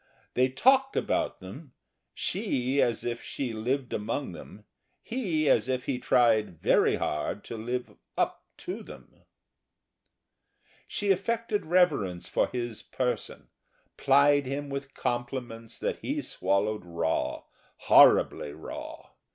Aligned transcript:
They 0.33 0.49
talked 0.49 0.95
about 0.95 1.41
them 1.41 1.73
she, 2.15 2.81
as 2.81 3.03
if 3.03 3.21
she 3.21 3.53
lived 3.53 3.93
among 3.93 4.31
them; 4.31 4.65
he, 5.03 5.47
as 5.47 5.69
if 5.69 5.85
he 5.85 5.99
tried 5.99 6.59
very 6.59 6.95
hard 6.95 7.43
to 7.43 7.55
live 7.55 7.95
up 8.17 8.43
to 8.65 8.81
them. 8.81 9.25
She 10.87 11.11
affected 11.11 11.67
reverence 11.67 12.27
for 12.27 12.47
his 12.47 12.81
person, 12.81 13.49
plied 13.95 14.47
him 14.47 14.71
with 14.71 14.95
compliments 14.95 15.77
that 15.77 15.97
he 15.97 16.23
swallowed 16.23 16.83
raw 16.83 17.43
horribly 17.77 18.53
raw. 18.53 19.11